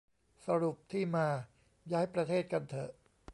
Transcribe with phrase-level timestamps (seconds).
[0.45, 1.27] สรุปที่มา
[1.91, 2.91] ย้ายประเทศกันเถอะ